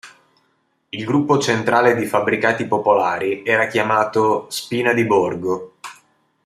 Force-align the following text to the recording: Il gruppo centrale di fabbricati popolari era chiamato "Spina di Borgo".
Il 0.89 1.05
gruppo 1.05 1.37
centrale 1.37 1.93
di 1.95 2.07
fabbricati 2.07 2.65
popolari 2.65 3.43
era 3.45 3.67
chiamato 3.67 4.49
"Spina 4.49 4.93
di 4.93 5.05
Borgo". 5.05 5.75